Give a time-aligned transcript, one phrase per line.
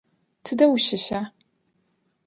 [0.43, 1.21] Tıde vuşışa?